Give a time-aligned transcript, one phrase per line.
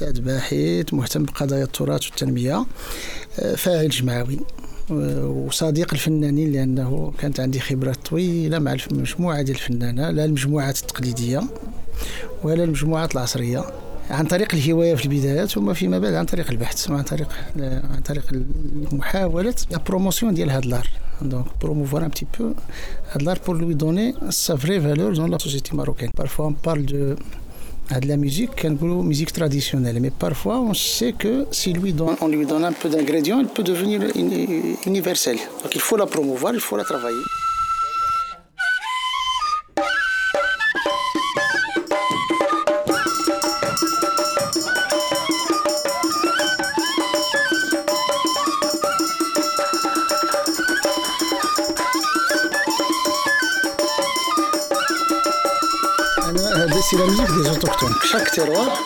[0.00, 2.66] أستاذ باحث مهتم بقضايا التراث والتنمية.
[3.56, 4.38] فاعل جمعوي
[5.20, 11.42] وصديق الفنانين لأنه كانت عندي خبرات طويلة مع المجموعه ديال الفنانة لا المجموعات التقليدية
[12.42, 13.64] ولا المجموعات العصرية
[14.10, 17.28] عن طريق الهواية في البدايات ثم فيما بعد عن طريق البحث وعن طريق
[17.60, 18.24] عن طريق
[18.92, 20.88] محاوله la promotion ديال هذا ال
[21.22, 22.52] art donc promouvoir un petit peu
[23.12, 26.10] هاد l'art pour lui donner sa vraie valeur dans la société marocaine.
[26.16, 27.16] Parfois on parle de
[27.90, 29.98] à de la musique musique traditionnelle.
[30.00, 33.48] Mais parfois, on sait que si lui donne, on lui donne un peu d'ingrédients, elle
[33.48, 34.00] peut devenir
[34.86, 35.38] universelle.
[35.62, 37.24] Donc il faut la promouvoir, il faut la travailler.
[56.60, 58.76] Euh, c'est la musique des autochtones chaque terroir,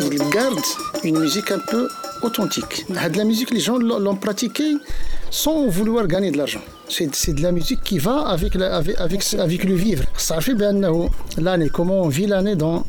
[0.00, 0.58] il garde
[1.02, 1.86] une musique un peu
[2.22, 2.86] authentique.
[2.96, 4.76] Ah, de la musique, les gens l'ont pratiquée
[5.30, 6.62] sans vouloir gagner de l'argent.
[6.88, 8.98] C'est de la musique qui va avec, avec,
[9.38, 10.04] avec, le vivre.
[10.16, 10.72] Ça fait bien
[11.36, 12.86] l'année, comment on vit l'année dans,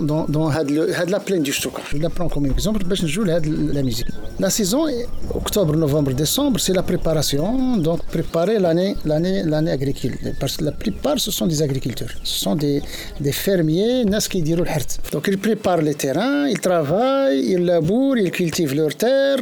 [0.00, 1.84] dans, dans ah, ah, la plaine du Stockholm.
[1.92, 3.40] Je la prends comme exemple, je joue la
[3.82, 4.08] musique.
[4.38, 4.86] La saison,
[5.34, 10.16] octobre, novembre, décembre, c'est la préparation, donc préparer l'année, l'année, l'année agricole.
[10.40, 12.82] Parce que la plupart, ce sont des agriculteurs, ce sont des,
[13.20, 14.64] des fermiers, qui diront
[15.12, 19.38] Donc ils préparent les terrains, ils travaillent, ils labourent, ils cultivent leurs terres,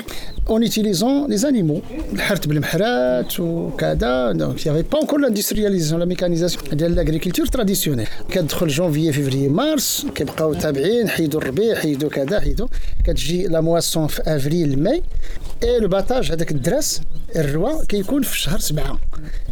[0.51, 1.83] en utilisant les animaux.
[2.13, 4.33] الحرث بالمحرات وكذا.
[4.33, 8.09] Donc il n'y avait pas encore l'industrialisation, la mécanisation de l'agriculture traditionnelle.
[8.31, 12.67] كتدخل janvier, février, mars, كيبقى بقاو تابعين حيدوا الربيع حيدوا كذا حيدوا
[13.05, 15.03] كتجي لا مواسون في افريل ماي
[15.63, 17.01] اي لو باتاج هذاك الدراس
[17.37, 18.99] الروا كيكون في شهر سبعة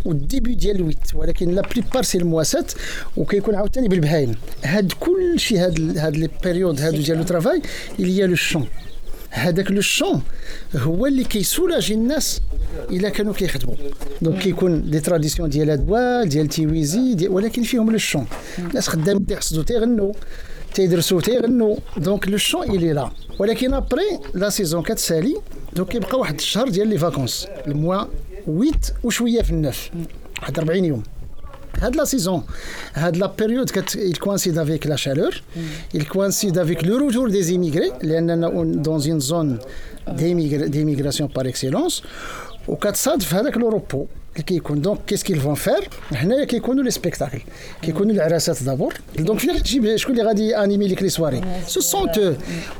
[0.04, 2.72] وال début ديال الويت ولكن la plupart c'est les moissons
[3.16, 4.34] وكيكون عاوتاني بالبهايم
[4.64, 7.62] هاد كل شيء هاد هاد les périodes هادو ديال le travail
[7.98, 8.66] اللي هي le chant
[9.30, 10.22] هذاك le chant
[10.76, 12.40] هو اللي كي soulager الناس
[12.90, 13.74] إلا كانوا كيخدموا.
[14.22, 18.26] donc كيكون des traditions ديال ادوال ديال تيويزي ديال ولكن فيهم le chant
[18.58, 20.12] الناس خدامين تيحصدوا تيغنوا
[20.74, 21.76] تيدرسوا تيغنوا.
[21.96, 23.10] donc le chant il est là.
[23.38, 25.36] ولكن après la saison كتسالي
[25.76, 27.46] donc كيبقى واحد الشهر ديال les vacances.
[27.66, 28.04] ال mois
[28.46, 28.72] 8
[29.04, 29.90] وشوية في ال neuf
[30.40, 31.02] واحد 40 يوم.
[31.80, 32.42] هاد la saison
[32.94, 33.70] هاد la période
[34.10, 35.32] il coïncide avec la chaleur.
[35.94, 37.92] Il coïncide avec le retour des immigrés.
[38.02, 39.58] لاننا dans une zone
[40.16, 42.02] d'immigration par excellence.
[42.68, 47.40] وكتصادف هذاك le repos اللي كيكون donc qu'est-ce qu'ils vont faire هنايا كيكونوا les spectacles
[47.82, 52.12] كيكونوا العراسات d'abord donc فين تجيب شكون اللي غادي animer ليك les soirées ce sont
[52.12, 52.32] tout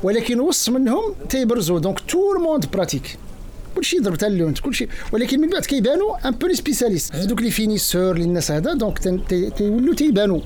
[0.03, 3.17] ولكن وسط منهم تيبرزوا donc tout le monde pratique
[3.75, 4.87] كلشي يضرب حتى اللون كلشي.
[5.11, 8.99] ولكن من بعد كيبانوا un peu les spécialistes هذوك les finisseurs اللي الناس هذا donc
[9.57, 10.41] تيولوا تيبانوا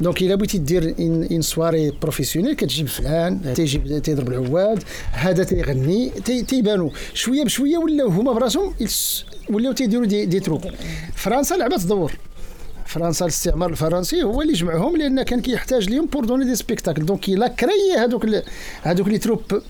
[0.00, 6.10] donc إلا بغيتي دير une soirée professionnelle كتجيب فلان تيجيب تيضرب العواد هذا تيغني
[6.48, 8.74] تيبانوا شوية بشوية ولاو هما براسهم
[9.50, 10.64] ولاو تيديروا دي, دي تروب
[11.14, 12.12] فرنسا لعبت دور.
[12.86, 17.28] فرنسا الاستعمار الفرنسي هو اللي جمعهم لأن كان كيحتاج لهم pour donner des spectacles donc
[17.28, 18.26] إلا créer هذوك
[18.82, 19.62] هذوك les troupes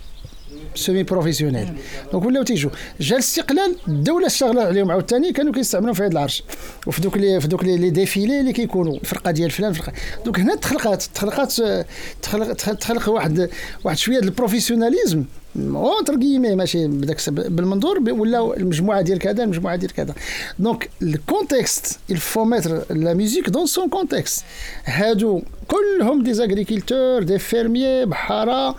[0.78, 1.68] semi professionnelles
[2.12, 6.42] donc ولاو تيجوا جا الاستقلال الدولة اشتغلت عليهم عاوتاني كانوا كيستعملوا في هذا العرش.
[6.86, 8.96] وفي دوك les في دوك les défilés اللي كيكونوا.
[8.96, 9.92] الفرقة ديال فلان فرقه
[10.24, 11.54] donc هنا تخلقات تخلقات
[12.22, 13.50] تخلق تخلق واحد
[13.84, 15.24] واحد شوية ال professionnalisme.
[15.56, 20.14] entre guillemets ماشي بداك بالمنظور ولا المجموعة ديال كذا المجموعة ديال كذا.
[20.58, 24.44] donc ال contexte il faut mettre la musique dans son contexte
[24.84, 28.76] هادو كلهم des agriculteurs des fermiers بحارة.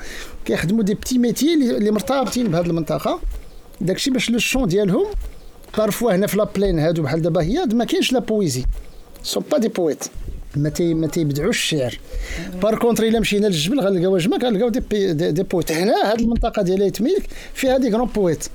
[0.49, 3.19] كيخدموا des petits métiers اللي مرتبطين بهذه المنطقة.
[3.81, 5.05] داكشي باش le chant ديالهم
[5.77, 8.65] parfois هنا في la plaine هادو بحال دابا هي ما كاينش la poésie
[9.23, 10.03] ce pas des poètes
[10.55, 11.99] ما تي ما تيبدعوش الشعر.
[12.61, 14.79] par contre إلا مشينا للجبل غنلقاو جما كنلقاو دي,
[15.13, 17.23] دي, دي بويت هنا هذه المنطقة ديال ايت ميلك
[17.53, 18.45] فيها des grands poètes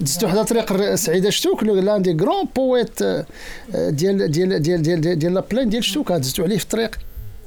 [0.00, 3.02] دزتو حدا طريق سعيدة شتوك لأن des grands poètes
[3.74, 6.12] ديال ديال ديال ديال ديال la plaine ديال شتوك.
[6.12, 6.98] دزتو عليه في الطريق.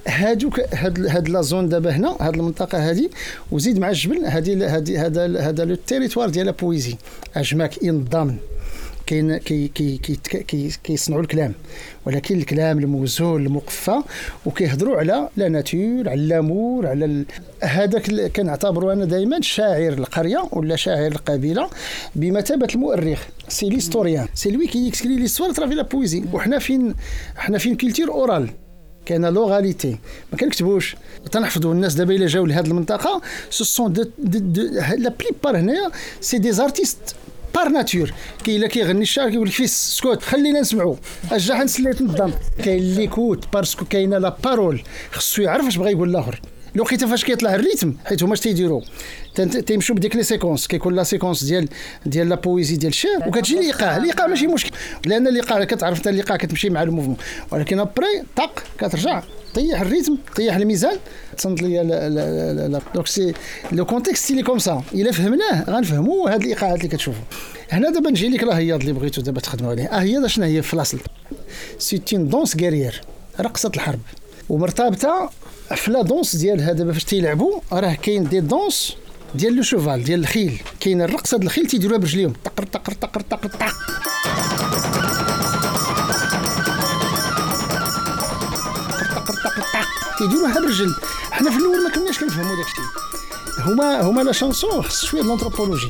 [0.07, 3.09] هادوك هاد هاد la zone دابا هنا هاد المنطقة هادي
[3.51, 6.95] وزيد مع الجبل هادي هادي هذا هذا le territoire ديال la poésie.
[7.36, 8.36] أجماك ينظم
[9.06, 11.53] كاين كي كي كي كيصنعوا الكلام.
[12.06, 14.01] ولكن الكلام الموزون المقفى
[14.45, 17.25] وكيهضروا على la nature على l'amour على.
[17.63, 21.69] هذاك كنعتبروا أنا دائما شاعر القرية ولا شاعر القبيلة
[22.15, 23.19] بمثابة المؤرخ.
[23.48, 26.95] c'est l'historien c'est lui qui écrit l'histoire à travers la poésie وحنا فين
[27.36, 28.50] حنا فين culture orale
[29.06, 29.98] كاينة l'oralité.
[30.31, 30.95] ما كنكتبوش.
[31.31, 33.21] تنحفظوا الناس دابا إلا جاو لهذه المنطقة.
[33.50, 33.94] ce sont
[34.98, 35.92] la plupart هنايا
[36.22, 37.16] c'est des artistes
[37.56, 38.13] par nature
[38.44, 40.95] كي إلا كيغني الشعر كيقول لك فيس سكوت خلينا نسمعوا
[41.31, 42.33] اجا حنسليت نظام
[42.63, 44.81] كاين l'écoute parce que كاينة la parole
[45.12, 46.42] خصو يعرف اش بغا يقول الآخر.
[46.75, 48.81] لقيت فاش كيطلع ال rythme حيت هما اش تيديروا
[49.65, 51.68] تيمشوا بديك les séquences كيكون la séquence ديال
[52.06, 54.71] ديال la poésie ديال الشعر وكتجي الايقاع الايقاع ماشي مشكل
[55.06, 57.18] لأن الايقاع كتعرف انت الايقاع كتمشي مع ال mouvement.
[57.51, 59.23] ولكن après طق كترجع
[59.53, 60.97] طيح ال rythme طيح الميزان.
[61.38, 63.33] تصنت لي donc c'est
[63.72, 67.23] le contexte اللي comme ça الا فهمناه غنفهموا هاد الايقاعات اللي كتشوفوا
[67.71, 69.85] هنا دابا نجي لك هي اللي بغيتو دابا تخدموا عليه.
[69.85, 71.00] آه هي شنو هي في الأصل؟
[71.80, 73.01] c'est une danse guerrière
[73.39, 74.00] رقصة الحرب.
[74.50, 75.30] ومرتبطة
[75.76, 78.95] في la danse ديالها دابا فاش تيلعبوا راه كاين des danses
[79.36, 80.62] ديال le cheval ديال الخيل.
[80.80, 82.34] كاين الرقصة ديال الخيل تيديروها برجليهم.
[82.46, 83.66] طقر طقر طقر طقر طق
[90.18, 90.96] تيديروها برجل.
[91.32, 92.84] حنا في الأول ما كناش كنفهموا داك الشيء
[93.60, 95.88] هما هما la chanson خص شوية l'anthropologie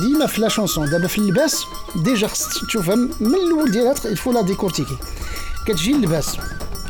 [0.00, 0.90] ديما في la chanson.
[0.90, 1.64] دابا في اللباس
[1.96, 4.96] déjà خص تشوفها من الأول ديالها il faut la décortiquer
[5.66, 6.36] كتجي اللباس.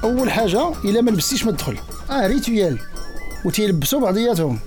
[0.05, 1.77] أول حاجة إلا ما لبستيش ما تدخل.
[2.11, 2.79] آه rituel.
[3.45, 4.59] وتيلبسوا بعضياتهم.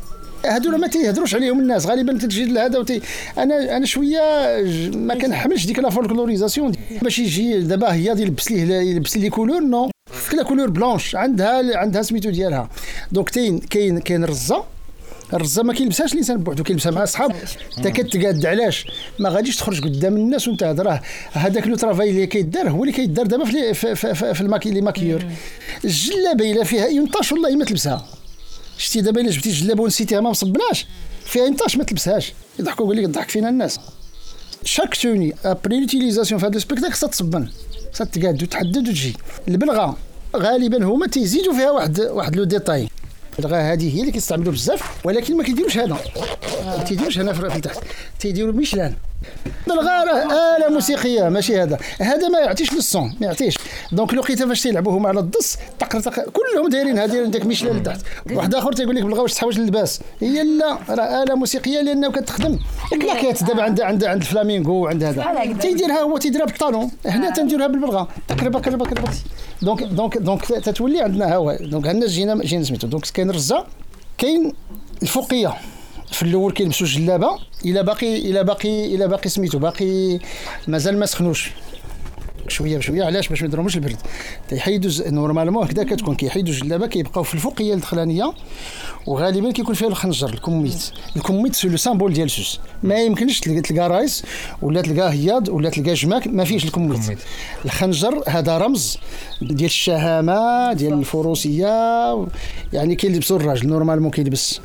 [0.45, 1.85] هادول ما تيهضروش عليهم الناس.
[1.85, 3.01] غالبا تجي لهذا وتي
[3.37, 4.21] أنا أنا شوية
[4.95, 6.71] ما كنحملش ديك la folklorisation.
[7.01, 9.91] باش يجي دابا هي يلبس ليه يلبس ليه couleur non.
[10.33, 12.69] la couleur blanche عندها عندها سميتو ديالها.
[13.11, 14.63] donc كاين كاين كاين الرزه
[15.33, 17.35] الرزه ما كيلبسهاش الإنسان بوحدو كيلبسها مع أصحاب.
[17.77, 18.87] أنت كتقاد علاش؟
[19.19, 23.25] ما غاديش تخرج قدام الناس وأنت راه هذاك le travail اللي كيدار هو اللي كيدار
[23.25, 25.25] دابا في في, في, في ال maqui les maquilleurs.
[25.85, 28.05] الجلابة إلا فيها une tache والله ما تلبسها.
[28.77, 30.85] شتي دابا إلا جبتي جلابة ونسيتيها ما مصبناش
[31.25, 32.33] فيها une tache ما تلبسهاش.
[32.59, 33.79] يضحكوا يقول لك ضحك فينا الناس.
[34.63, 37.49] chaque tenue après l'utilisation في هذا ال spectacle خصها تصبن
[37.93, 39.13] خصها تقاد وتحدد وتجي
[39.47, 39.97] البلغه
[40.35, 42.89] غالبا هما تيزيدوا فيها واحد واحد le détail
[43.39, 45.97] الغا هذه هي اللي كيستعملوا بزاف ولكن ما كيديروش هنا.
[46.65, 47.79] ما تيديروش هنا في التحت
[48.19, 48.93] تيديروا ميشلان
[49.67, 50.03] الغا
[50.57, 51.29] آلة موسيقية.
[51.29, 51.77] ماشي هذا.
[52.01, 53.57] هذا ما يعطيش للصون ما يعطيش.
[53.91, 58.01] دونك لقيتها فاش تيلعبوا هما على الدص تقر تقر كلهم دايرين هذه داك ميشلان لتحت.
[58.31, 59.99] واحد آخر تيقول لك بلغا واش تحوج للباس.
[60.21, 62.59] هي لا راه آلة موسيقية لأنه كتخدم.
[62.89, 65.53] كلاكات دابا عند عند عند الفلامينغو وعند هذا.
[65.59, 69.09] تيديرها هو تيديرها بالطالون هنا تنديرها بالبلغا تقرب قرب قرب
[69.61, 72.87] دونك دونك دونك تتولي عندنا هوا دونك عندنا جينا جينا سميتو.
[72.87, 73.65] دونك كاين الرزه
[74.17, 74.53] كاين
[75.01, 75.53] الفوقية.
[76.11, 80.19] في الأول كيلبسوا جلابة إلى باقي إلى باقي إلى باقي سميتو باقي
[80.67, 81.51] مازال ما سخنوش.
[82.47, 83.97] شوية بشوية علاش باش ما يضرهمش البرد؟
[84.49, 88.33] تيحيدوا normalement هكذا كتكون كيحيدوا الجلابة كيبقاو في الفوقية الدخلانية
[89.07, 90.91] وغالبا كيكون فيها الخنجر الكمية.
[91.15, 92.59] الكمية c'est le symbole ديال سوس.
[92.83, 94.23] ما يمكنش تلقى رايس
[94.61, 97.19] ولا تلقى هياض ولا تلقى جماك ما فيهش الكمية.
[97.65, 98.97] الخنجر هذا رمز
[99.41, 101.67] ديال الشهامة ديال الفروسية
[102.73, 104.61] يعني كيلبسوا الراجل normalement كيلبس.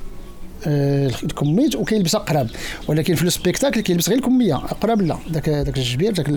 [0.66, 2.48] الكمية وكيلبس اقرب
[2.88, 5.18] ولكن في ال spectacle كيلبس غير الكميه اقرب لا.
[5.30, 6.28] داك داك الجبير داك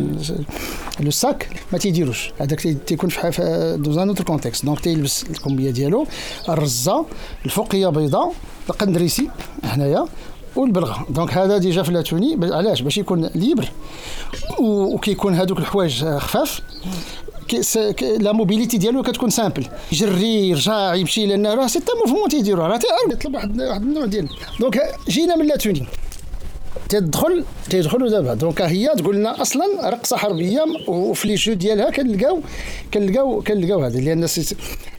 [1.00, 2.31] le sac ما تيديروش.
[2.39, 6.07] هذاك تيكون في dans un autre contexte donc تيلبس الكميه ديالو
[6.50, 7.06] الرزة
[7.45, 8.33] الفوقية بيضاء
[8.69, 9.29] القندريسي
[9.63, 10.06] هنايا
[10.56, 11.06] والبلغة.
[11.09, 12.38] donc هذا déjà في la tenue.
[12.56, 13.72] علاش؟ باش يكون libre
[14.60, 16.62] وكيكون هذوك الحوايج خفاف.
[18.19, 22.80] la mobilité ديالو كتكون simple يجري يرجع يمشي لأن راه ces mouvements تيديرو راه
[23.12, 25.88] يطلب واحد واحد النوع ديال donc جينا من la tenue
[26.89, 28.34] تدخل تيدخلوا دابا.
[28.34, 32.42] donc هي تقول لنا أصلا رقصة حربية وفي les jeux ديالها كنلقاو
[32.94, 34.27] كنلقاو كنلقاو هذا لأن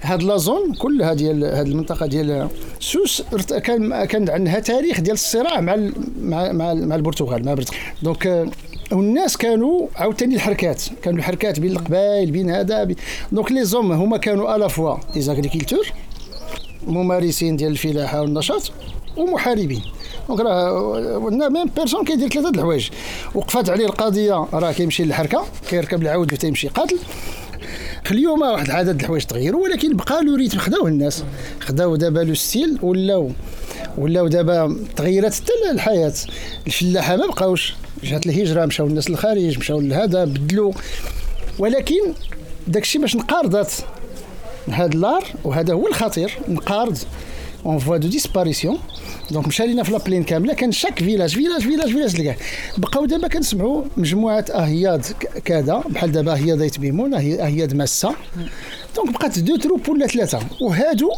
[0.03, 2.49] هاد la zone كلها ديال هاد المنطقة ديال
[2.81, 3.23] سوس
[3.65, 5.77] كان كان عندها تاريخ ديال الصراع مع
[6.21, 7.55] مع مع, مع البرتغال مع
[8.03, 8.49] donc
[8.93, 10.83] والناس كانوا عاوتاني الحركات.
[11.03, 12.97] كانوا الحركات بين القبائل بين هذا بي...
[13.33, 15.93] donc les hommes هما كانوا à la fois les agriculteurs
[16.87, 18.73] ممارسين ديال الفلاحة والنشاط
[19.17, 19.83] ومحاربين.
[20.29, 22.89] donc راه même personne كيدير ثلاثة الحوايج.
[23.35, 26.99] وقفات عليه القضية راه كيمشي للحركة كيركب العود وتيمشي قاتل.
[28.05, 30.59] في اليوم واحد العدد الحوايج تغيروا ولكن بقى له rythme.
[30.59, 31.25] خداوه الناس
[31.61, 33.31] خداو دابا le style ولاو
[33.99, 36.15] ولاو دابا تغيرت حتى الحياة.
[36.67, 37.75] الفلاحة ما بقاوش.
[38.03, 40.73] جات الهجره مشاو الناس للخارج مشاو لهذا بدلوا
[41.59, 42.15] ولكن
[42.67, 43.73] داكشي باش نقارضات.
[44.71, 46.99] هذا l'art وهذا هو الخطير نقارض.
[47.67, 48.79] en voie de disparition
[49.31, 52.37] donc مشى لينا في la plaine كامله كان chaque village village village village تلقاه
[52.79, 55.07] بقاو دابا كنسمعوا مجموعة أهياد
[55.45, 55.83] كذا.
[55.89, 58.15] بحال دابا أهياد يتبيمون أهياد ماسة.
[58.97, 61.11] donc بقات deux troupes ولا ثلاثة وهادو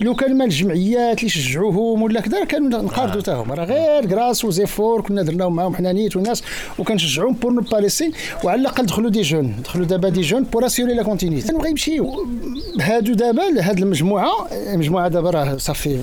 [0.00, 4.44] لو كان مال الجمعيات اللي شجعوهم ولا كذا كانوا نقارضوا حتى هما راه غير grâce
[4.44, 6.42] aux efforts كنا درناهم معاهم حنا نيت وناس
[6.78, 8.12] وكنشجعوهم pour ne pas laisser
[8.44, 12.26] وعلى الاقل دخلوا des jeunes دخلوا دابا des jeunes pour assurer la continuité كانوا غيمشيو
[12.80, 16.00] هادو دابا هاد المجموعه المجموعه دابا راه صافي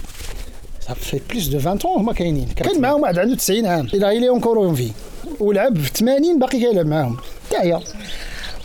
[0.88, 4.30] صافي plus de 20 ans هما كاينين كان معاهم واحد عنده 90 عام إلى إلى
[4.30, 4.92] encore en vie
[5.40, 7.18] ولعب في 80 باقي كيلعب معاهم
[7.50, 7.80] تاعيا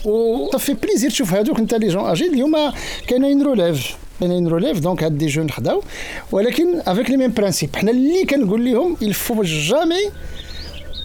[0.07, 2.55] و ça fait plaisir تشوف هذوك انت les gens âgés اليوم
[3.07, 5.83] كاينين relève بين relève donc هاد des jeunes خداو
[6.31, 10.11] ولكن avec les mêmes principes حنا اللي كنقول لهم il faut jamais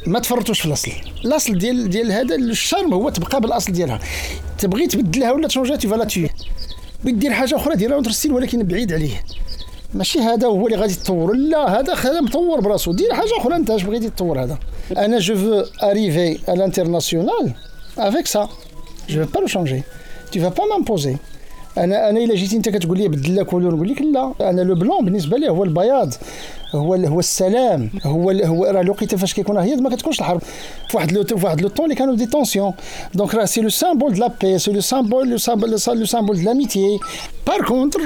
[0.06, 0.90] ما تفرطوش في الاصل
[1.24, 3.98] الاصل ديال ديال هذا ال charme هو تبقى بالاصل ديالها
[4.58, 6.30] تبغي تبدلها ولا تشونجها تي voilà تي
[7.04, 9.24] دير حاجة أخرى ديرها style ولكن بعيد عليه.
[9.94, 12.92] ماشي هذا هو اللي غادي تطور لا هذا هذا مطور براسو.
[12.92, 14.58] دير حاجة أخرى أنت اش بغيتي تطور هذا؟
[14.96, 17.54] أنا je veux arriver à l'international
[17.98, 18.48] avec ça je
[19.08, 19.82] peux pas le changer
[20.32, 21.16] tu vas pas m'imposer
[21.78, 24.74] أنا أنا الا جيتي انت كتقول لي بدل لك couleur نقول لك لا أنا le
[24.74, 26.14] blanc بالنسبة لي هو البياض
[26.74, 30.42] هو هو السلام هو هو راه الوقيته فاش كيكون هي ما كتكونش الحرب
[30.90, 32.72] في واحد le في واحد le temps اللي كانوا des tensions
[33.14, 36.36] donc راه c'est le symbole de la paix c'est le symbole le symbole le symbole
[36.36, 36.98] de l'amitié
[37.46, 38.00] par contre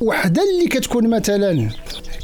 [0.00, 1.68] وحده اللي كتكون مثلا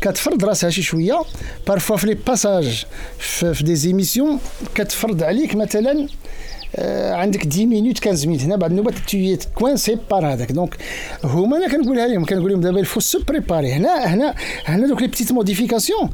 [0.01, 1.23] كتفرض راسها شي شوية
[1.67, 2.87] parfois في les passages
[3.19, 4.39] في des émissions
[4.75, 6.07] كتفرض عليك مثلا آه،
[7.13, 10.53] عندك 10 minutes 15 minutes هنا بعد النوبه t'es coincé par هذاك.
[10.53, 10.77] donc
[11.25, 14.35] هما أنا كنقولها لهم كنقول لهم دابا il faut se préparer هنا هنا
[14.65, 16.11] هنا دوك les petites modifications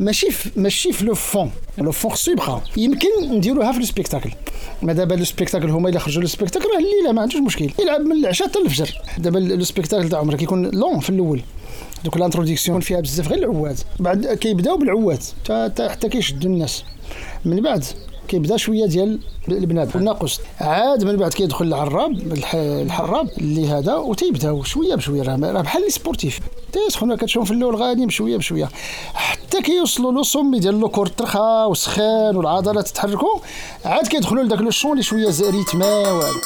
[0.00, 0.26] ماشي
[0.56, 4.30] ماشي في le fond le fond يبقى يمكن نديروها في ال spectacle
[4.82, 7.70] ما دابا le spectacle هما إلا خرجوا le spectacle راه الليلة ما عندوش مشكل.
[7.80, 9.00] يلعب من العشاء حتى الفجر.
[9.18, 11.42] دابا le spectacle تاع عمرك كيكون lent في الأول.
[12.04, 13.78] دوك l'introduction فيها بزاف غير العواد.
[14.00, 15.22] بعد كيبداو بالعواد.
[15.88, 16.84] حتى كيشدوا الناس.
[17.44, 17.84] من بعد
[18.30, 19.18] كيبدا شوية ديال
[19.48, 19.96] البنات.
[19.96, 22.12] والناقص عاد من بعد كيدخل العراب
[22.54, 25.22] الحراب اللي هذا وتيبداو شوية بشويه.
[25.22, 26.40] راه بحال les sportifs.
[26.72, 28.68] تيسخنوا كتشوف في الأول غادي بشويه بشويه.
[29.14, 33.38] حتى كيوصلوا le sommet ديال le corps ترخا وسخان والعضلات تتحركوا
[33.84, 36.40] عاد كيدخلوا لذاك le chant اللي شوية rythmé وهذا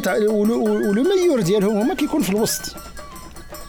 [0.00, 2.76] باغي و le meilleur ديالهم هما كيكون في الوسط.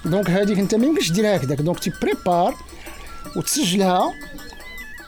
[0.05, 1.61] donc هذيك انت ما يمكنش ديرها هكذاك.
[1.61, 2.55] donc tu prépares
[3.37, 4.13] وتسجلها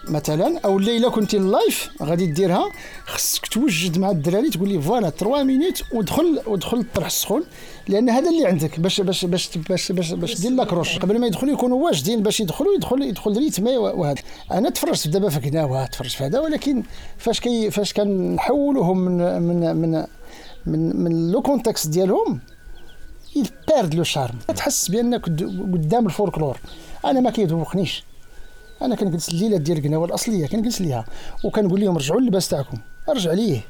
[0.09, 2.71] مثلا أو إلا كنتي live غادي ديرها
[3.05, 7.43] خصك توجد مع الدراري تقول لي voilà 3 minutes ودخل ودخل الطرح السخون
[7.87, 8.79] لأن هذا اللي عندك.
[8.79, 12.75] باش باش باش باش باش, باش دير l'accroche قبل ما يدخلوا يكونوا واجدين باش يدخلوا
[12.75, 14.21] يدخل يدخل rythme وهذا.
[14.51, 16.83] أنا تفرجت دابا في كناوه تفرجت في هذا ولكن
[17.17, 20.05] فاش كي فاش كنحولوهم من من من
[20.67, 22.39] من من le contexte ديالهم
[23.35, 25.25] ي perd le charme تحس بأنك
[25.73, 26.57] قدام الفولكلور.
[27.05, 28.03] أنا ما كيذوقنيش
[28.81, 31.05] أنا كنجلس الليلة ديال القناوه الاصليه كنجلس ليها.
[31.43, 32.77] وكنقول لهم رجعوا اللباس تاعكم
[33.09, 33.61] أرجع ليه.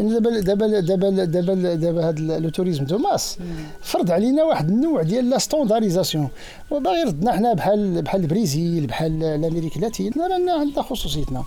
[0.00, 3.38] دابا دابا دابا دابا دابا هذا le tourisme de masse
[3.80, 6.28] فرض علينا واحد النوع ديال la standardisation
[6.70, 11.44] وباغي ردنا حنا بحال بحال البريزيل بحال l'Amérique latine رانا عندنا خصوصيتنا.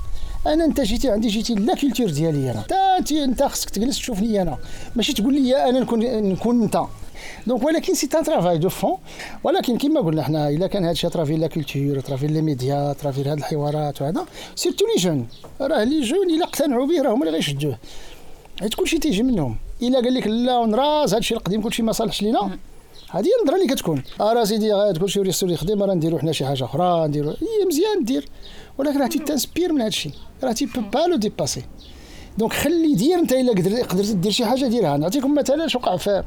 [0.47, 2.63] أنا أنت جيتي عندي جيتي la culture ديالي أنا.
[2.97, 4.57] انت أنت خصك تجلس تشوفني أنا.
[4.95, 6.81] ماشي تقول لي أنا نكون نكون أنت.
[7.47, 8.97] donc ولكن c'est un travail de fond
[9.43, 12.41] ولكن كما قلنا حنا إلا كان هذا الشيء à travers la culture à travers les
[12.41, 14.25] médias à travers هاد الحوارات وهذا.
[14.55, 15.27] surtout les jeunes
[15.61, 17.77] راه les jeunes إلا اقتنعوا به راه هما اللي غيشدوه
[18.59, 19.57] حيت كلشي تيجي منهم.
[19.81, 22.57] إلا قال لك لا on rase هذا الشيء القديم كلشي ما صالحش لينا.
[23.09, 24.03] هذه النظرة اللي كتكون.
[24.21, 27.65] آه راه سيدي غتقول شي ريستوري خديم راه نديرو حنا شي حاجة أخرى نديرو هي
[27.67, 28.29] مزيان دير.
[28.77, 30.11] ولكن راه t'inspires من هذا الشيء
[30.43, 31.63] راه tu peux le dépasser.
[32.37, 33.51] donc خلي دير انت الا
[33.83, 34.97] قدرت دير شي حاجة ديرها.
[34.97, 36.23] نعطيكم مثلا اش وقع في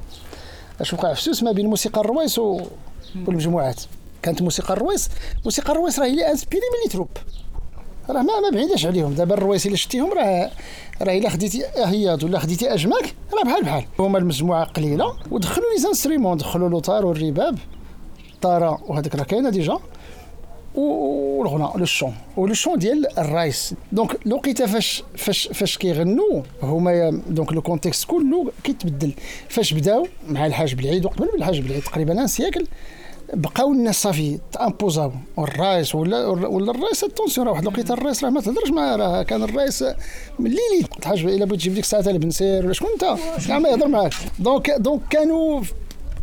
[0.80, 3.80] اش وقع في سوس ما بين موسيقى الرويس والمجموعات.
[4.22, 5.08] كانت موسيقى الرويس
[5.44, 7.08] موسيقى الرويس راه هي inspirée من les troupes.
[8.10, 9.14] راه ما ما بعيداش عليهم.
[9.14, 10.50] دابا الرويس الا شتيهم راه
[11.02, 13.84] راه الا خديتي اهياد ولا خديتي اجماك راه بحال بحال.
[13.98, 17.58] هما المجموعة قليلة ودخلوا les instruments دخلوا لوطار والرباب
[18.34, 19.78] الطاره وهذاك راه كاينة ديجا.
[20.74, 27.52] والغنى لو شون ولو شون ديال الرايس دونك لقيت فاش فاش فاش كيغنوا هما دونك
[27.52, 29.12] لو كونتكست كله كيتبدل
[29.48, 32.66] فاش بداو مع الحاج بالعيد وقبل الحاج بالعيد تقريبا ان سيكل
[33.32, 38.40] بقاو الناس صافي تامبوزاو والرايس ولا ولا الرايس اتونسيون راه واحد الوقيته الرايس راه ما
[38.40, 39.84] تهضرش معاه راه كان الرايس
[40.38, 40.58] ملي
[40.98, 44.70] الحاج الا بغيت تجيب ديك الساعة البنسير ولا شكون انت كاع ما يهضر معاك donc
[44.70, 45.62] donc كانوا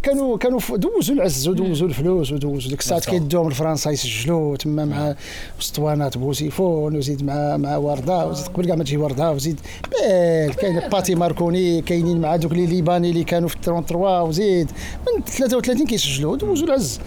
[0.03, 5.15] كانوا كانوا دوزوا العز ودوزوا الفلوس ودوزوا ديك الساعات كيدوهم لفرنسا يسجلوا تما مع
[5.61, 9.59] اسطوانات Boussiphone وزيد مع مع وردة وزيد قبل كاع ما تجي وردة وزيد
[10.57, 14.71] كاين Pathé Marconi كاينين مع دوك les Libanais اللي كانوا في 33 وزيد.
[15.17, 16.99] من 33 كيسجلوا دوزوا العز.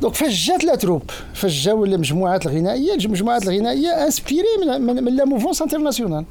[0.00, 1.02] donc فاش جات la troupe
[1.34, 2.94] فاش جاو المجموعات الغنائية.
[2.94, 6.24] المجموعات الغنائية inspirées من, من, من la mouvance internationale.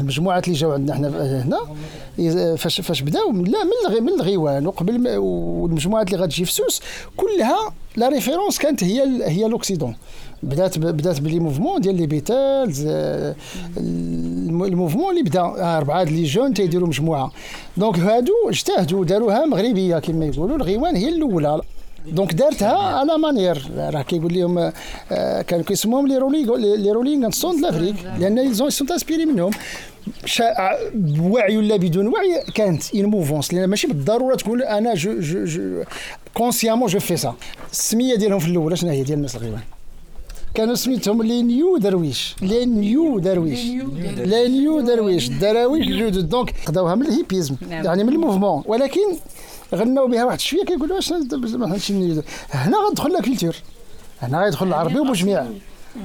[0.00, 1.08] المجموعات اللي جاو عندنا حنا
[2.18, 6.82] هنا فاش فاش بداو لا من من الغيوان وقبل والمجموعات اللي غتجي في سوس
[7.16, 9.96] كلها la référence كانت هي هي l'Occident
[10.42, 12.86] بدات بدات ب les mouvements ديال les Beatles
[14.46, 17.32] ال mouvement اللي بدا أربعة les jeunes تيديروا مجموعة.
[17.76, 21.60] donc هادو اجتهدوا داروها مغربية كما يقولوا الغيوان هي الأولى.
[22.12, 24.72] donc دارتها على manière راه كيقول لهم
[25.42, 29.50] كانوا كيسموهم les Rolling les Rolling Stones l'Afrique لأن ils ont sont inspirés منهم
[30.94, 35.84] بوعي ولا بدون وعي كانت une mouvance لأن ماشي بالضروره تقول أنا je je je
[36.34, 37.34] consciemment je fais ça
[37.72, 39.60] السميه ديالهم في الأول شنو هي ديال الناس الغيوان
[40.54, 43.60] كانوا سميتهم les new derviches les new derviches
[44.18, 47.56] les new derviches دراويش جدد donc خداوها من ال hippisme.
[47.70, 49.00] يعني من ال mouvement ولكن
[49.74, 51.12] غناو بها واحد شوية كيقولوا واش
[52.50, 53.56] هنا غتدخل la culture
[54.22, 55.46] هنا غيدخل العربي وبوجميع.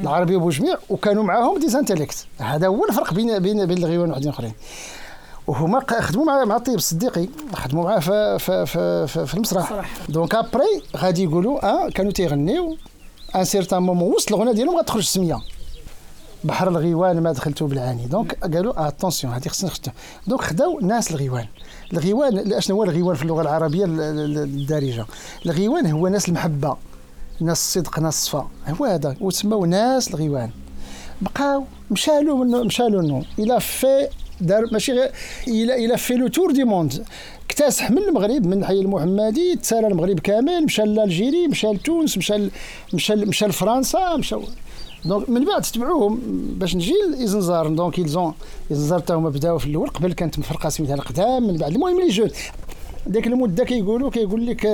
[0.01, 4.53] العربي وبوجميع وكانوا معاهم des intellects هذا هو الفرق بين بين بين الغيوان وحدين آخرين.
[5.47, 9.89] وهما خدموا مع مع الطيب الصديقي خدموا معاه في في في, في, في المسرح.
[10.09, 12.77] donc après غادي يقولوا آه كانوا تيغنيو.
[13.35, 15.39] un certain moment وسط الغنى ديالهم غتخرج السميه
[16.43, 18.05] بحر الغيوان ما دخلتو بالعاني.
[18.05, 19.91] donc قالوا attention هذه خصنا نخدم.
[20.27, 21.45] donc خداو ناس الغيوان.
[21.93, 25.05] الغيوان أشنو هو الغيوان في اللغة العربية الدارجة؟
[25.45, 26.77] الغيوان هو ناس المحبة
[27.39, 30.49] ناس الصدق ناس الصفا هو هذا وتسموا ناس الغيوان.
[31.21, 34.07] بقاو مشالو مشالو منه إلى في
[34.41, 35.11] دار ماشي غير
[35.47, 37.05] إلى إلى في le tour du monde.
[37.45, 42.49] اكتسح من المغرب من الحي المحمدي تسالى المغرب كامل مشى l'Algérie مشى لتونس مشى
[42.93, 44.35] مشى مشى لفرنسا مشى
[45.05, 46.19] donc من بعد تبعوهم
[46.59, 47.67] باش نجي لإزنزار.
[47.67, 48.33] donc إلزون
[48.71, 51.47] إزنزار تا هما بداو في الأول قبل كانت مفرقة سميتها القدام.
[51.47, 52.29] من بعد المهم لي جون
[53.07, 54.67] ديك المدة كيقولوا كيقول لك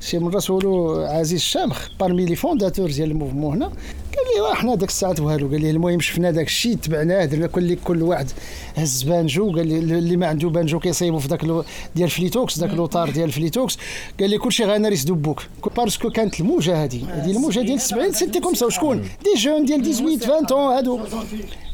[0.00, 3.72] شي من رسولو عزيز الشامخ بارمي لي فونداتور ديال الموفمون هنا
[4.16, 7.74] قال لي إحنا داك الساعات والو قال لي المهم شفنا داك الشيء تبعناه درنا كل
[7.74, 8.30] كل واحد
[8.76, 9.52] هز بانجو.
[9.56, 11.64] قال لي اللي ما عنده بانجو كيصيبوا في ذاك
[11.96, 13.78] ديال فليتوكس ذاك لوطار ديال فليتوكس.
[14.20, 15.42] قال لي كلشي غناريس دوبوك.
[15.76, 19.94] باسكو كانت الموجة هذه هذه الموجة ديال 70 سنتي كوم سا وشكون؟ دي جون ديال
[19.94, 21.00] 18 20 هادو.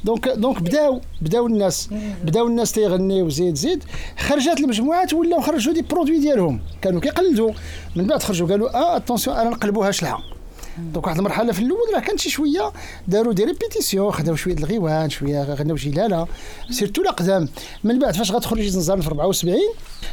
[0.04, 1.88] donc donc بداو بداو الناس.
[2.24, 3.84] بداو الناس تيغنيو زيد زيد.
[4.18, 6.60] خرجت المجموعات ولاو خرجوا des produits ديالهم.
[6.82, 7.52] كانوا كيقلدوا.
[7.96, 10.35] من بعد خرجوا قالوا آه attention أنا نقلبوها شلحه
[10.78, 12.72] donc واحد المرحله في الأول راه كانت شي شوية
[13.08, 16.26] داروا des répétitions خداو شوية الغيوان شوية غناو جلاله
[16.70, 17.48] surtout الاقدام
[17.84, 19.56] من بعد فاش غتخرج زنزان في 74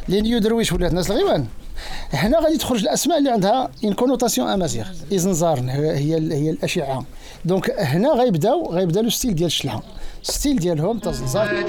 [0.08, 1.46] les new derviches ولات ناس الغيوان
[2.12, 7.06] هنا غادي تخرج الاسماء اللي عندها une connotation امازيغ ايزنزارن هي هي الاشعه
[7.46, 9.84] donc هنا غيبداو غيبدا le style ديال الشلحه
[10.24, 11.64] style ديالهم تزنزار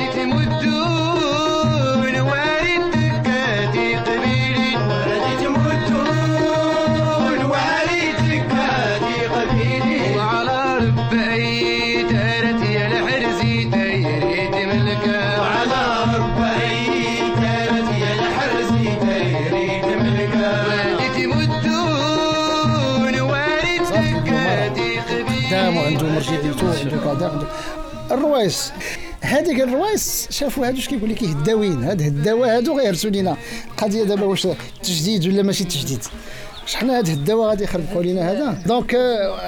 [28.35, 28.73] الروايس.
[29.20, 33.37] هذيك الروايس شافوا هادو كيقول لك هداوين هاد هداوة هادو غيهرسوا لينا.
[33.77, 34.49] قضية دابا واش
[34.83, 36.05] تجديد ولا ماشي تجديد.
[36.66, 38.96] شحال هاد الدواء غادي يخربقوا لينا هذا؟ donc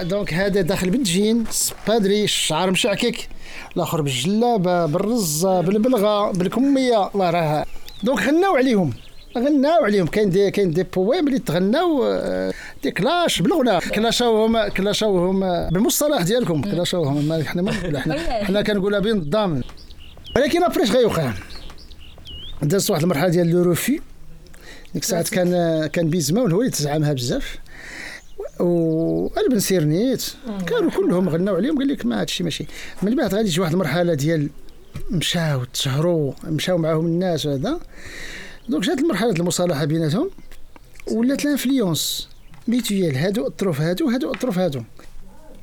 [0.03, 1.45] donc هذا داخل بالجين.
[1.89, 3.29] بادري الشعر مشعكك.
[3.77, 7.11] الآخر بالجلابة بالرز بالبلغة بالكمية.
[7.15, 7.65] الله راه
[8.03, 8.93] donc غناو عليهم.
[9.39, 10.07] غناو عليهم.
[10.07, 16.63] كاين des كاين des poèmes اللي تغناو آه، des clashs بالغنى كلاشاوهم كلاشاوهم بالمصطلح ديالكم.
[16.63, 19.63] كلاشاوهم ما حنا ما حنا حنا كنقولها بنظام
[20.37, 21.33] ولكن ابريش غيوقع
[22.63, 24.01] دازت واحد المرحلة ديال لو روفي
[24.95, 27.59] ديك الساعات كان كان بيزما هو اللي تزعمها بزاف
[28.61, 30.25] وقلب سيرنيت.
[30.67, 31.79] كانوا كلهم غناو عليهم.
[31.79, 32.67] قال لك ما هادشي ماشي.
[33.03, 34.49] من بعد غادي تجي واحد المرحلة ديال
[35.11, 37.81] مشاو تشهروا مشاو معاهم الناس وهذا.
[38.69, 40.31] دونك جات المرحله المصالحة بيناتهم
[41.13, 42.29] ولات l'influence
[42.69, 44.83] mutuelle هادو أطروف هادو هادو أطروف هادو.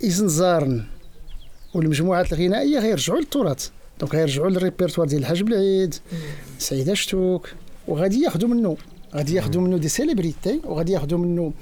[0.04, 0.86] إزنزارن
[1.74, 3.70] والمجموعات الغنائية غيرجعوا للتراث.
[4.00, 5.96] donc غيرجعوا للريبرتوار ديال الحاج بلعيد
[6.60, 7.50] سعيده شتوك.
[7.88, 8.78] وغادي ياخذوا منه
[9.16, 11.54] غادي ياخذوا منه des célébrités وغادي ياخذوا منه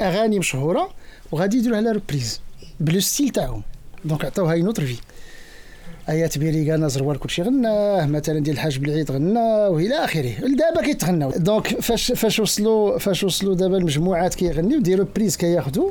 [0.00, 0.90] أغاني مشهورة
[1.32, 2.40] وغادي يديروها لها reprise
[2.80, 3.62] ب le style تاعهم.
[4.04, 4.96] donc عطاوها une autre vie
[6.10, 10.32] آيات بيريغانا زروال كلشي غناه مثلا ديال الحاج بالعيد غناه وإلى آخره.
[10.40, 15.90] دابا كيتغناو donc فاش فاش وصلوا فاش وصلوا دابا المجموعات كيغنيو des reprises كياخذوا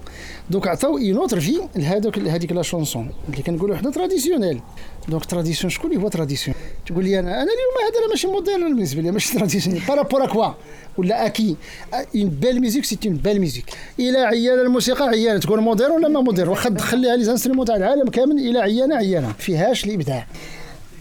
[0.50, 4.62] donc عطاو une autre vie لهذوك هذيك la chanson اللي كنقولوا حنا traditionnelle
[5.10, 9.12] donc tradition شكون هو tradition تقول لي أنا أنا اليوم هذا ماشي moderne بالنسبة لي
[9.12, 10.54] ماشي traditionnel par rapport à quoi
[10.98, 11.56] ولا à qui
[11.94, 13.66] une belle musique c'est une belle musique
[14.00, 18.10] إلى عيانه الموسيقى عيانه تكون moderne ولا ما موديرن واخا تخليها les instruments تاع العالم
[18.10, 20.28] كامل إلى عيانه عيانه فيهاش الابداع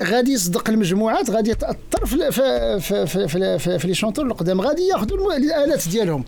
[0.02, 4.60] غادي يصدق المجموعات غادي يتاثر في في في في, في, في, في les chanteurs القدام
[4.60, 6.24] غادي ياخذوا الالات ديالهم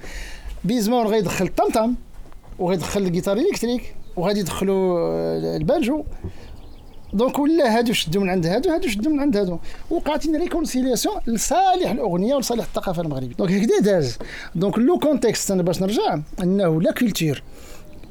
[0.65, 1.95] بيزمون غيدخل الطمطم
[2.59, 6.05] وغيدخل الجيتار électrique وغادي يدخلوا البانجو
[7.13, 9.59] donc ولا هادو شدوا من عند هادو هادو شدوا من عند هادو.
[9.91, 13.35] وقعت réconciliation لصالح الأغنية ولصالح الثقافة المغربية.
[13.35, 14.19] donc هكذا داز.
[14.55, 17.43] donc le contexte أنا باش نرجع إنه la culture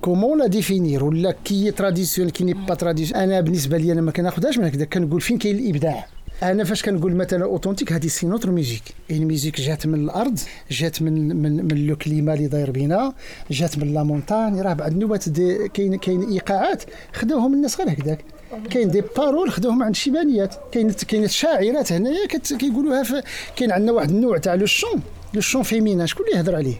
[0.02, 4.12] comment la définir ولا qui tradition qui n'est pas tradition أنا بالنسبة لي أنا ما
[4.12, 4.86] كناخذهاش من هكذا.
[4.86, 6.06] كنقول فين كاين الإبداع.
[6.44, 8.84] أنا فاش كنقول مثلا authentique هذه c'est notre musique.
[9.12, 10.40] musique جات من الأرض
[10.72, 13.14] جات من من من le climat اللي داير بينا.
[13.52, 15.30] جات من la montagne راه بعد النوبات
[15.74, 16.84] كاين كاين إيقاعات.
[17.14, 18.26] خداوهم الناس غير هكذاك.
[18.72, 20.56] كاين des paroles خدوهم عند الشيبانيات.
[20.72, 23.24] كاين كاين شاعرات هنايا كيقولوها
[23.56, 25.02] كاين عندنا واحد النوع تاع le chant.
[25.34, 26.80] le chant féminin شكون اللي يهضر عليه؟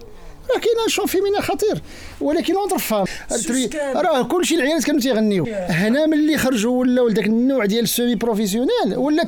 [0.54, 1.82] راه كاين chant féminin خطير
[2.22, 3.06] ولكن entre femmes
[3.96, 9.28] راه كلشي العيالات كانوا تيغنيو هنا ملي خرجوا ولاو داك النوع ديال ال semi-professionnel ولا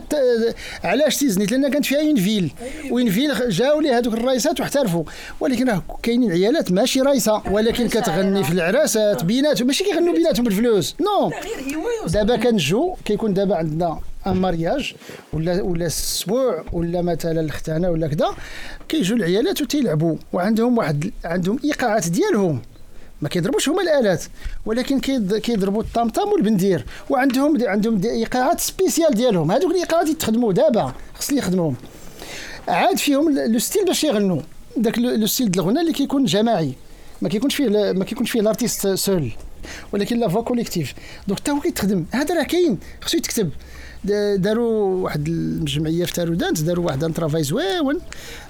[0.83, 2.51] علاش تيزنيت لأن كانت فيها une ville
[2.91, 5.03] une ville جاو لي هذوك الرايسات واحترفوا.
[5.39, 9.67] ولكن راه كاينين عيالات ماشي رايسة ولكن كتغني في العراسات بيناتهم.
[9.67, 11.31] ماشي كيغنوا بيناتهم بالفلوس non
[12.07, 14.95] دابا كنجو كيكون دابا عندنا un mariage
[15.33, 18.35] ولا ولا السبوع ولا مثلا الختانة ولا كذا
[18.89, 22.61] كيجوا العيالات وتيلعبوا وعندهم واحد عندهم إيقاعات ديالهم.
[23.21, 24.23] ما كيضربوش هما الآلات
[24.65, 24.99] ولكن
[25.39, 26.85] كيضربوا الطمطم والبندير.
[27.09, 29.51] وعندهم عندهم إيقاعات spécial ديالهم.
[29.51, 31.75] هذوك الإيقاعات يتخدموا دابا خصني يخدموهم
[32.67, 34.41] عاد فيهم le style باش يغنوا
[34.77, 36.73] داك le style ديال الغناء اللي كيكون جماعي.
[37.21, 39.31] ما كيكونش فيه ما كيكونش فيه ال artiste seul
[39.93, 40.93] ولكن la voix collective
[41.27, 42.05] donc حتى هو كيتخدم.
[42.11, 42.79] هذا راه كاين.
[43.01, 43.49] خصو يتكتب.
[44.03, 47.99] داروا واحد الجمعية في تارودانت داروا واحد un travail زوين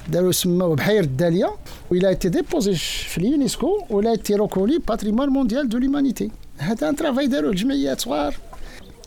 [0.09, 1.55] داروا سماوه بحير الداليه
[1.91, 6.31] ولات déposée في اليونسكو ولات reconnue patrimoine mondial de l'humanité.
[6.57, 8.35] هذا un travail داروا الجمعيات صغار.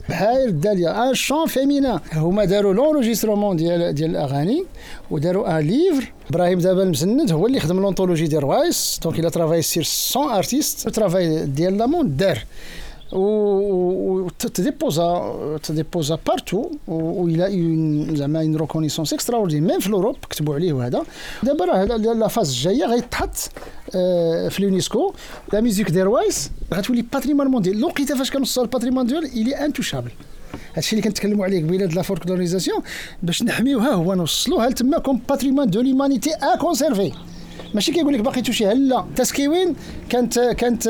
[0.09, 2.01] بحير الداليه un chant féminin.
[2.13, 4.65] هما داروا l'enregistrement ديال ديال الأغاني
[5.11, 6.13] وداروا un livre.
[6.31, 10.39] إبراهيم دابا المسند هو اللي خدم l'anthologie ديال روايس donc il a travaillé sur 100
[10.39, 12.45] artistes ال travail ديال لامون دار.
[14.35, 20.73] وتديبوزا تديبوزا partout و il a زعما une reconnaissance extraordinaire même في l'Europe كتبوا عليه
[20.73, 21.03] وهذا
[21.43, 23.37] دابا راه la phase الجايه غيتحط
[24.51, 25.13] في اليونسكو
[25.53, 30.11] la musique des روايس غتولي patrimoine mondial لقيتها فاش كنوصل ال patrimoine ديال les intouchables
[30.75, 32.79] هادشي اللي كنتكلموا عليه قبيله la folklorisation
[33.23, 37.13] باش نحميوها هو نوصلوها لتما comme patrimoine de l'humanité à conserver
[37.75, 39.75] ماشي كيقول لك باقي توشيها la تسكيوين
[40.09, 40.87] كانت كانت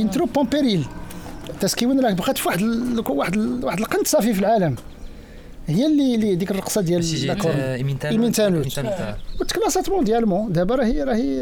[0.00, 0.84] entrée en péril
[1.60, 2.62] تسكيون راه بقات في واحد
[3.08, 4.76] واحد واحد القنت صافي في العالم.
[5.68, 7.56] هي اللي اللي ديك الرقصة ديال لاكورد
[8.04, 8.78] إيمين تانوت
[9.40, 10.52] وتكلاسات mondialement.
[10.52, 11.40] دابا راهي راهي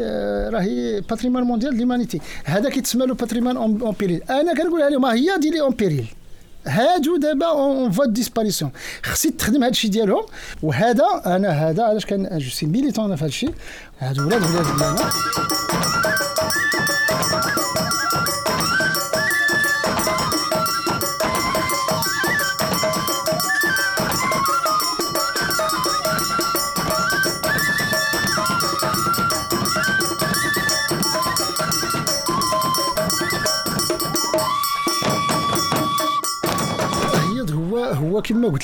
[0.49, 5.61] راهي patrimoine mondial l'humanité هذا كيتسمى له patrimoine en péril أنا كنقولها لهم هي ديالي
[5.61, 6.07] en péril
[6.67, 8.71] هادو دابا en voie disparition
[9.03, 10.25] خصني تخدم هذا الشيء ديالهم.
[10.63, 13.53] وهذا أنا هذا علاش كان je suis militant في هذا الشيء
[13.99, 15.09] هادو ولاد ولاد ديالنا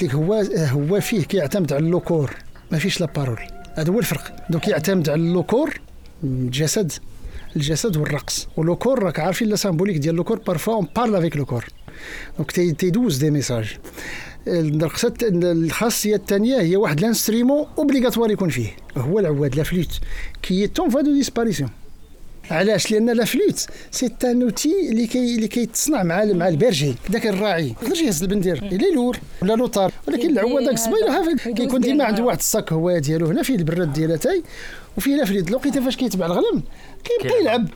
[0.03, 2.35] لك هو هو فيه كيعتمد على le corps
[2.71, 3.39] ما فيش la parole.
[3.75, 4.35] هذا هو الفرق.
[4.49, 5.81] donc يعتمد على le corps
[6.23, 6.91] الجسد
[7.55, 8.47] الجسد والرقص.
[8.57, 11.45] و le corps راك عارفين la symbolique ديال le corps parfois on parle avec le
[11.45, 11.65] corps
[12.37, 13.77] donc تيدوز des messages.
[14.47, 18.69] الرقصة الخاصية الثانية هي واحد l'instrument obligatoire يكون فيه.
[18.97, 19.99] هو العواد la flûte.
[20.41, 21.69] qui est en voie de disparition.
[22.51, 23.65] علاش؟ لأن la flûte.
[23.91, 26.95] c'est un outil اللي كي اللي كيتصنع مع مع ال berger.
[27.11, 27.75] ذاك الراعي.
[27.81, 28.57] يقدر يهز البندير.
[28.57, 29.91] إلا لور ولا لوطار.
[30.07, 34.43] ولكن العواد داك الصبيله كيكون ديما عنده واحد الصاك هو ديالو هنا فيه البراد ديالاتاي
[34.97, 36.63] وفيه لا فليت لقيته فاش كيتبع الغلم
[37.03, 37.67] كيبقى يلعب.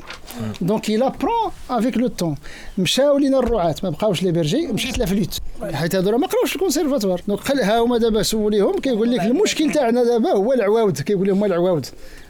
[0.61, 2.35] دونك il apprend افيك لو طون
[2.77, 3.75] مشاو لينا الرعاة.
[3.83, 5.35] ما بقاوش لي بيرجي مشات لا فليت
[5.73, 7.21] حيت هادو ما قراوش الكونسيرفاتوار.
[7.27, 11.01] دونك ها هما دابا سوليهم؟ كيقول لك المشكل تاعنا دابا هو العواود.
[11.01, 11.85] كيقول لهم العواود.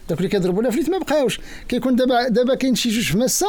[0.08, 1.40] دوك اللي كيضربوا لا فليت ما بقاوش.
[1.68, 3.46] كيكون دابا دابا كاين شي جوج في مسا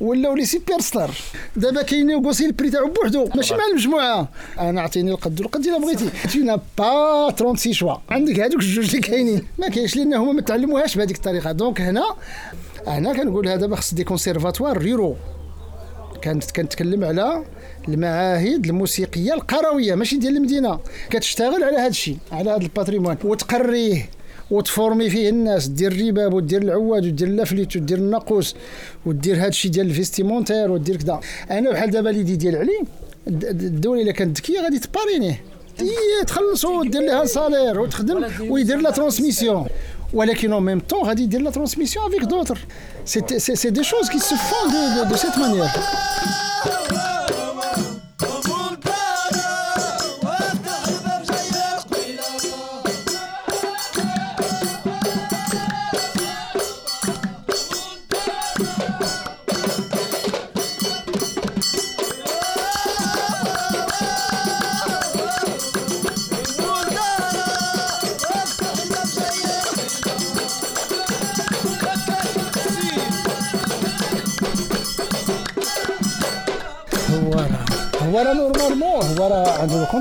[0.00, 1.10] ولاو لي سيبر ستار
[1.56, 3.28] دابا كاين يوغوسي البري تاعو بوحدو.
[3.34, 4.28] ماشي مع المجموعة.
[4.60, 6.08] أنا عطيني القد والقد إلا بغيتي.
[6.08, 9.46] فينا با 36 شوا عندك هذوك الجوج اللي كاينين.
[9.58, 11.52] ما كاينش لأن هما ما تعلموهاش بهذيك الطريقة.
[11.52, 12.16] دونك هنا
[12.86, 15.16] هنا كنقول هذا خص دي كونسيرفاتوار ريرو
[16.22, 17.44] كانت كنتكلم على
[17.88, 20.80] المعاهد الموسيقية القروية ماشي ديال المدينة.
[21.10, 23.16] كتشتغل على هذا الشيء على هذا الباتريمون.
[23.24, 24.10] وتقريه.
[24.50, 25.66] وتفورمي فيه الناس.
[25.66, 28.54] دير الرباب ودير العواد ودير اللافليت ودير الناقوس
[29.06, 32.80] ودير هذا الشيء ديال الفيستيمونتير ودير كذا أنا بحال دابا ليدي ديال علي
[33.28, 35.42] الدولة إلا كانت ذكية غادي تبارينيه.
[36.26, 39.66] تخلصوا دير لها سالير وتخدم ويدير لا ترانسميسيون
[40.12, 42.58] ولكن en même temps غادي يدير la transmission avec d'autres,
[43.04, 45.68] c'est des choses qui se font de cette manière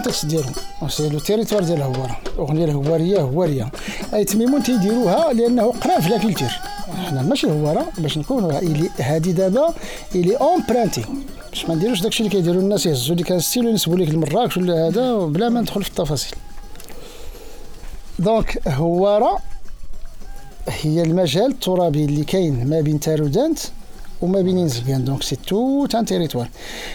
[0.07, 3.71] الكونتكست ديالو سي لو تيريتوار ديال الهواره الاغنيه الهواريه هوارية
[4.13, 6.49] أي تميمون تيديروها لأنه قرا في لا كولتور
[7.05, 8.51] حنا ماشي هواره باش نكونوا
[8.99, 9.73] هادي دابا
[10.15, 11.05] إلي امبرانتي
[11.49, 15.15] باش ما نديروش داكشي اللي كيديروا الناس يهزوا لك ستيل وينسبوا لك المراكش ولا هذا
[15.17, 16.31] بلا ما ندخل في التفاصيل.
[18.19, 19.39] دونك هوارة
[20.69, 23.59] هي المجال الترابي اللي كاين ما بين تارودانت
[24.21, 26.49] وما بين زبيان دونك سي تو تان تيريتوار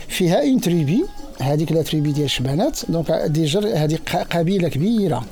[0.08, 1.04] فيها une tribu
[1.40, 2.80] هذيك la tribu ديال الشبانات.
[2.88, 3.98] donc déjà هذه
[4.30, 5.24] قبيلة كبيرة.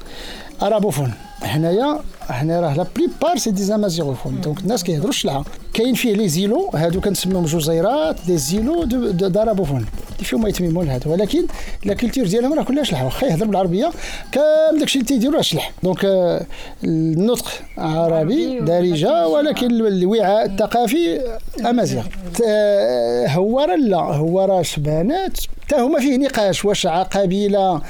[0.63, 1.13] arabophone
[1.43, 5.45] هنايا هنا راه là-bas c'est des amazighophones donc الناس كيهضروا الشلحة.
[5.75, 6.71] كاين فيه les îlots.
[6.75, 8.17] هادو كنسميهم جزيرات.
[8.27, 11.47] des îlots d'arabophones اللي فيهم يتميمون هادو ولكن
[11.85, 13.91] la culture ديالهم راه كلها شلح واخا يهضر بالعربية
[14.33, 15.73] كامل داكشي اللي تيديروا شلح.
[15.83, 16.47] donc آه،
[16.85, 21.21] النطق عربي دارجة ولكن الوعاء الثقافي
[21.61, 22.05] امازيغ
[22.49, 23.97] آه، هو راه لا.
[23.97, 25.39] هو راه شبانات.
[25.71, 27.83] حتى هما فيه نقاش واش قبيله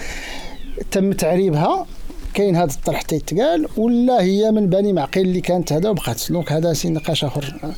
[0.91, 1.87] تم تعريبها.
[2.35, 6.23] كاين هذا الطرح تيتقال ولا هي من بني معقل اللي كانت هذا وبقات.
[6.31, 7.75] donc هذا c'est نقاش آخر.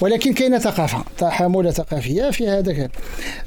[0.00, 2.90] ولكن كاينة ثقافة حموله ثقافية في هذاك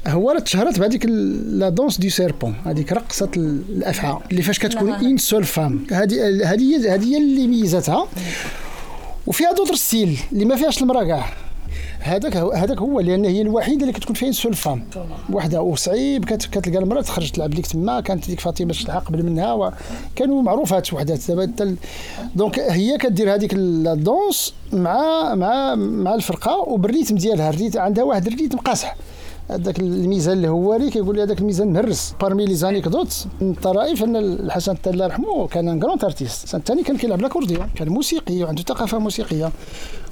[0.06, 1.06] هو تشهرت بهذيك
[1.46, 6.94] la danse du serpent هذيك رقصة الأفعى اللي فاش كتكون une seule femme هذه هذه
[6.94, 8.08] هذه اللي ميزتها.
[9.26, 11.45] وفيها d'autres styles اللي ما فيهاش المرأة كاع.
[12.06, 14.84] هذاك هذاك هو لأن هي الوحيدة اللي كتكون فيها seule femme.
[15.32, 19.72] وحده وصعيب كتلقى المرأة تخرج تلعب ليك تما كانت ديك فاطمة تلحق قبل منها
[20.16, 21.76] كانوا معروفات وحدات دابا
[22.36, 27.80] donc هي كدير هذيك ال danse مع مع مع الفرقة وبال rythme ديالها ال rythme
[27.80, 28.96] عندها واحد الريتم قاصح
[29.50, 34.04] هذاك الميزان اللي هو ري كيقول لي هذاك الميزان مهرس parmi les anecdotes من الطرائف
[34.04, 38.62] أن الحسن الله يرحمه كان un grand artiste الثاني كان كيلعب l'accordéon كان موسيقي وعنده
[38.62, 39.52] ثقافة موسيقية.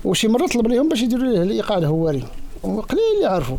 [0.05, 2.25] وشي مرة طلب لهم باش يديروا له الإيقاع الهواري
[2.62, 3.57] وقليل اللي عرفوا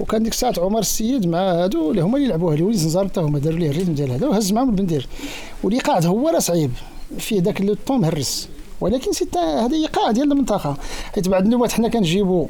[0.00, 3.38] وكان ديك الساعة عمر السيد مع هادو اللي هما اللي لعبوها الوليد زنزار حتى هما
[3.38, 5.08] داروا ليه الريتم ديال هذا وهز معاهم البندير.
[5.62, 6.70] والإيقاع هو راه صعيب.
[7.18, 8.48] فيه ذاك لو طون مهرس.
[8.80, 10.76] ولكن سي هذا إيقاع ديال المنطقة.
[11.14, 12.46] حيت بعد النوبات حنا كنجيبوا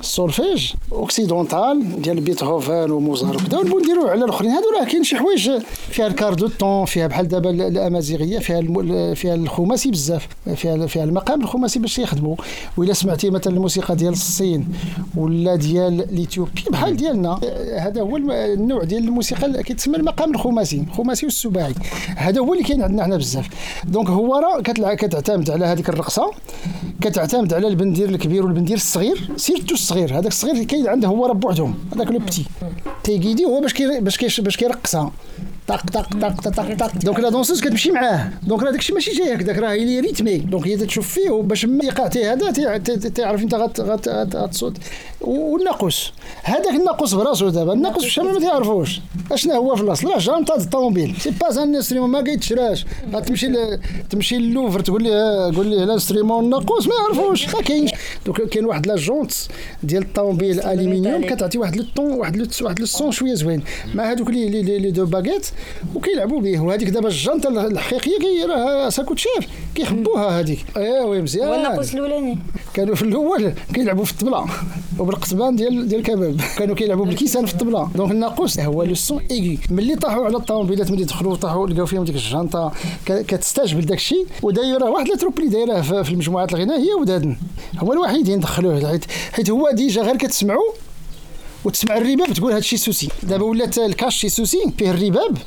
[0.00, 3.58] السولفيج أوكسيدونتال ديال بيتهوفن وموزار وكذا.
[3.58, 4.50] ونبغوا نديروا على الأخرين.
[4.50, 5.50] هادو راه كاين شي حوايج
[5.90, 11.40] فيها الكار دو طون فيها بحال دابا الأمازيغية فيها فيها الخماسي بزاف فيها فيها المقام
[11.40, 12.36] الخماسي باش يخدموا
[12.76, 14.68] وإلا سمعتي مثلا الموسيقى ديال الصين
[15.16, 17.40] ولا ديال l'Éthiopie بحال ديالنا
[17.78, 21.74] هذا هو النوع ديال الموسيقى اللي كيتسمى المقام الخماسي الخماسي والسباعي.
[22.16, 23.48] هذا هو اللي كاين عندنا حنا بزاف.
[23.84, 24.60] donc هو راه
[24.94, 26.30] كتعتمد على هذيك الرقصة
[27.00, 30.18] كتعتمد على البندير الكبير والبندير الصغير surtout الصغير.
[30.18, 31.74] هذاك الصغير كاين عنده هو راه بوحدهم.
[31.94, 32.44] هذاك le petit.
[33.04, 35.12] تيكيدي هو باش كي باش باش كيرقصها.
[35.68, 39.34] طق طق طق طق طق donc la danseuse كتمشي معاه donc راه داكشي ماشي جاي
[39.34, 42.50] هكذاك راه هي rythmée donc هي تشوف فيه باش ايقاعتي هذا
[43.14, 43.54] تعرف انت
[44.34, 44.76] غتصوت
[45.20, 49.00] والناقوس هذاك الناقوس براسو دابا الناقوس في الشمال ما تعرفوش
[49.32, 53.52] اشنا هو في الاصل راه jante الطوموبيل c'est pas un instrument ما كيتشراش غتمشي
[54.10, 57.90] تمشي للوفر تقول لي قول لي ال instrument الناقوس ما يعرفوش ما كاينش
[58.26, 59.32] donc كاين واحد la jante
[59.82, 63.62] ديال الطوموبيل الومنيوم كتعطي واحد le ton واحد le واحد le son شوية زوين
[63.94, 65.46] مع هذوك لي لي دو باغيت
[65.94, 70.64] وكيلعبوا به وهذيك دابا الجنطة الحقيقية كي راه ساكوت شير كيحبوها هذيك.
[70.76, 71.48] ايوا مزيان.
[71.48, 72.38] والناقوس الأولاني.
[72.74, 74.46] كانوا في الأول كيلعبوا في الطبلة.
[74.98, 77.90] وبالقطبان ديال ديال الكباب كانوا كيلعبوا بالكيسان في الطبلة.
[77.94, 82.04] دونك الناقوس هو لو سون ايغي ملي طاحوا على الطوموبيلات ملي دخلوا طاحوا لقاو فيهم
[82.04, 82.72] ديك الجنطة.
[83.06, 87.36] كتستجبل داك الشيء ودايره واحد التروب اللي دايره في المجموعات الغنائية ودادن.
[87.78, 89.00] هو الوحيد يدخلوه
[89.32, 90.72] حيت هو ديجا غير كتسمعوا
[91.64, 93.08] وتسمع الرباب تقول هذا الشيء سوسي.
[93.22, 95.38] دابا ولات الكاش شي سوسي فيه الرباب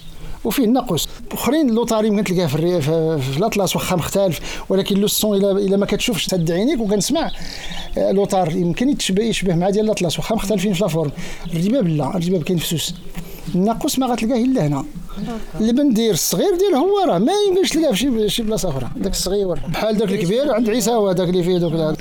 [0.43, 1.08] وفيه الناقوس.
[1.32, 2.82] اخرين لوطاري ممكن تلقاه في,
[3.21, 7.32] في, الأطلس واخا مختلف ولكن لو الصون الا إلا ما كتشوفش تهد عينيك وكنسمع
[7.97, 11.12] آه، لوطار يمكن يتشبه يشبه مع ديال الأطلس واخا مختلفين في لافورم
[11.54, 12.95] الرباب لا الرباب كاين في سوس.
[13.56, 14.86] الناقوس ما غتلقاه إلا هنا.
[15.60, 18.89] اللي بندير الصغير ديال هو راه ما يمكنش تلقاه في شي بلاصة أخرى.
[18.95, 21.97] داك الصغير بحال داك الكبير عند عيسى هو داك اللي فيه دوك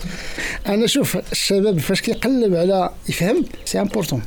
[0.66, 4.22] أنا شوف الشباب فاش كيقلب على يفهم سي امبورطون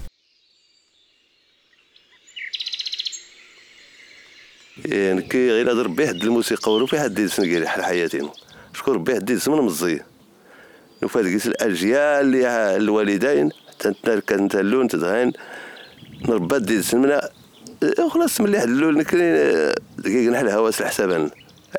[4.86, 8.30] يعني كي غير هضر ربي حد الموسيقى ولو في حد يسن كير حال حياتي
[8.74, 10.00] شكون ربي حد يسمن مزي
[11.04, 13.50] وفات كيس الأجيال اللي الوالدين
[14.28, 15.34] كانت اللون تدغين
[16.28, 17.30] نربى دي سمنا
[18.10, 18.98] خلاص ملي حلول
[20.32, 21.30] نحل هواس الحسابان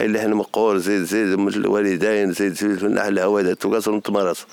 [0.01, 4.47] اللي حنا مقور زيد زيد الوالدين زيد زيد نحل الهوا ذات وقاصر نتمارس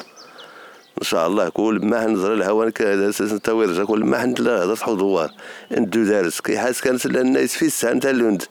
[1.01, 4.75] إن شاء الله كل ما نزر الهوا كذا أساس نتاوير كل ما حنا لا هضر
[4.75, 5.31] تحو دوار.
[5.71, 6.41] ندو دارس.
[6.41, 8.43] كي حاس كانت الناس في الساعة نتاع اللوند.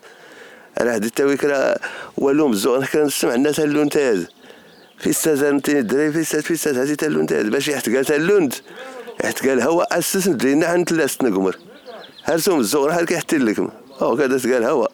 [0.81, 1.75] أنا هدي التاوي كرا
[2.17, 4.27] والوم زو كان نسمع الناس اللوند تاز
[4.97, 8.53] في أستاذ الدراري في أستاذ في أستاذ هذه تاع تاز باش يحتقال تاع اللوند.
[9.23, 11.55] يحتقال هوا أسس ندينا عند ثلاث نقمر
[12.23, 13.69] هرسوم الزغر هل كيحتي لكم
[14.01, 14.87] أو كذا تقال هوا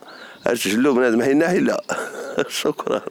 [0.48, 1.84] هرش اللو بنادم حين لا.
[2.48, 3.02] شكرا.